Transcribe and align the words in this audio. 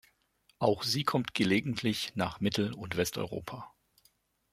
Auch 0.57 0.81
sie 0.81 1.03
kommt 1.03 1.35
gelegentlich 1.35 2.13
nach 2.15 2.39
Mittel- 2.39 2.73
und 2.73 2.97
Westeuropa. 2.97 3.71